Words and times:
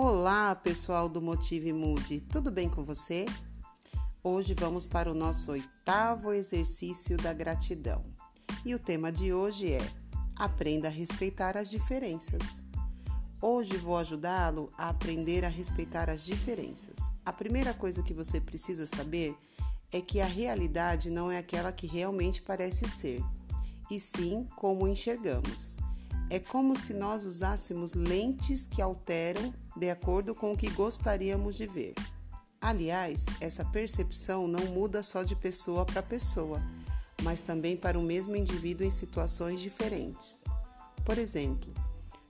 Olá, 0.00 0.54
pessoal 0.54 1.08
do 1.08 1.20
Motive 1.20 1.72
Mude, 1.72 2.20
tudo 2.20 2.52
bem 2.52 2.70
com 2.70 2.84
você? 2.84 3.26
Hoje 4.22 4.54
vamos 4.54 4.86
para 4.86 5.10
o 5.10 5.14
nosso 5.14 5.50
oitavo 5.50 6.32
exercício 6.32 7.16
da 7.16 7.32
gratidão. 7.32 8.04
E 8.64 8.76
o 8.76 8.78
tema 8.78 9.10
de 9.10 9.32
hoje 9.32 9.72
é: 9.72 9.80
Aprenda 10.36 10.86
a 10.86 10.90
respeitar 10.90 11.56
as 11.56 11.68
diferenças. 11.68 12.64
Hoje 13.42 13.76
vou 13.76 13.96
ajudá-lo 13.96 14.70
a 14.78 14.88
aprender 14.88 15.44
a 15.44 15.48
respeitar 15.48 16.08
as 16.08 16.24
diferenças. 16.24 16.96
A 17.26 17.32
primeira 17.32 17.74
coisa 17.74 18.00
que 18.00 18.14
você 18.14 18.40
precisa 18.40 18.86
saber 18.86 19.36
é 19.90 20.00
que 20.00 20.20
a 20.20 20.26
realidade 20.26 21.10
não 21.10 21.28
é 21.28 21.38
aquela 21.38 21.72
que 21.72 21.88
realmente 21.88 22.40
parece 22.40 22.86
ser, 22.86 23.20
e 23.90 23.98
sim 23.98 24.46
como 24.54 24.86
enxergamos. 24.86 25.76
É 26.30 26.38
como 26.38 26.76
se 26.76 26.92
nós 26.92 27.24
usássemos 27.24 27.94
lentes 27.94 28.66
que 28.66 28.82
alteram 28.82 29.54
de 29.74 29.88
acordo 29.88 30.34
com 30.34 30.52
o 30.52 30.56
que 30.56 30.68
gostaríamos 30.68 31.56
de 31.56 31.66
ver. 31.66 31.94
Aliás, 32.60 33.24
essa 33.40 33.64
percepção 33.64 34.46
não 34.46 34.66
muda 34.66 35.02
só 35.02 35.22
de 35.22 35.34
pessoa 35.34 35.86
para 35.86 36.02
pessoa, 36.02 36.60
mas 37.22 37.40
também 37.40 37.78
para 37.78 37.98
o 37.98 38.02
mesmo 38.02 38.36
indivíduo 38.36 38.86
em 38.86 38.90
situações 38.90 39.58
diferentes. 39.60 40.42
Por 41.02 41.16
exemplo, 41.16 41.72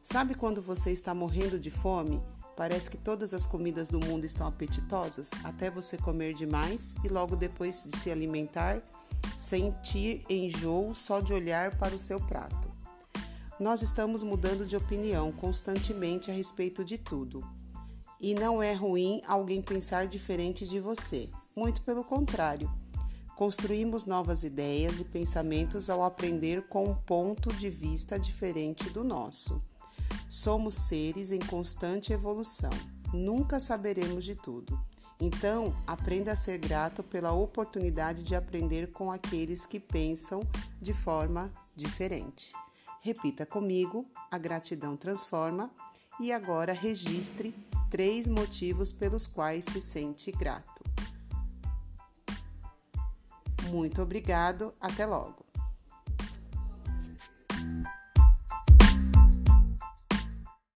sabe 0.01 0.37
quando 0.37 0.63
você 0.63 0.93
está 0.93 1.13
morrendo 1.13 1.59
de 1.59 1.71
fome? 1.71 2.23
Parece 2.57 2.91
que 2.91 2.97
todas 2.97 3.35
as 3.35 3.47
comidas 3.47 3.89
do 3.89 3.99
mundo 3.99 4.25
estão 4.25 4.47
apetitosas 4.47 5.31
até 5.43 5.71
você 5.71 5.97
comer 5.97 6.35
demais 6.35 6.95
e 7.03 7.09
logo 7.09 7.35
depois 7.35 7.83
de 7.85 7.97
se 7.97 8.13
alimentar, 8.13 8.81
sentir 9.37 10.25
enjoo 10.31 10.95
só 10.95 11.21
de 11.21 11.33
olhar 11.33 11.77
para 11.77 11.97
o 11.97 11.99
seu 11.99 12.21
prato. 12.21 12.78
Nós 13.59 13.83
estamos 13.83 14.23
mudando 14.23 14.65
de 14.65 14.77
opinião 14.77 15.33
constantemente 15.33 16.31
a 16.31 16.35
respeito 16.35 16.85
de 16.85 16.97
tudo. 16.97 17.43
E 18.21 18.33
não 18.33 18.63
é 18.63 18.73
ruim 18.73 19.21
alguém 19.27 19.61
pensar 19.61 20.07
diferente 20.07 20.65
de 20.65 20.79
você. 20.79 21.29
Muito 21.57 21.83
pelo 21.83 22.05
contrário. 22.05 22.71
Construímos 23.35 24.05
novas 24.05 24.45
ideias 24.45 25.01
e 25.01 25.05
pensamentos 25.05 25.91
ao 25.91 26.05
aprender 26.05 26.69
com 26.69 26.85
um 26.85 26.95
ponto 26.95 27.53
de 27.53 27.69
vista 27.69 28.17
diferente 28.17 28.91
do 28.91 29.03
nosso. 29.03 29.61
Somos 30.29 30.77
seres 30.77 31.33
em 31.33 31.41
constante 31.41 32.13
evolução. 32.13 32.71
Nunca 33.13 33.59
saberemos 33.59 34.25
de 34.25 34.37
tudo. 34.37 34.79
Então, 35.21 35.75
aprenda 35.85 36.31
a 36.31 36.37
ser 36.37 36.59
grato 36.59 37.03
pela 37.03 37.33
oportunidade 37.33 38.23
de 38.23 38.37
aprender 38.37 38.93
com 38.93 39.11
aqueles 39.11 39.67
que 39.67 39.81
pensam 39.81 40.43
de 40.81 40.93
forma 40.93 41.53
diferente. 41.75 42.53
Repita 43.01 43.47
comigo: 43.47 44.07
a 44.31 44.39
gratidão 44.39 44.97
transforma. 44.97 45.71
E 46.21 46.33
agora 46.33 46.73
registre 46.73 47.55
três 47.89 48.27
motivos 48.27 48.91
pelos 48.91 49.27
quais 49.27 49.65
se 49.65 49.81
sente 49.81 50.33
grato. 50.33 50.83
Muito 53.71 54.03
obrigado, 54.03 54.75
até 54.81 55.07
logo! 55.07 55.48